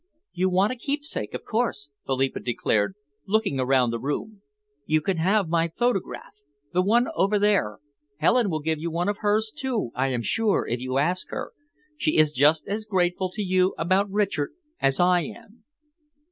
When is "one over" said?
6.81-7.37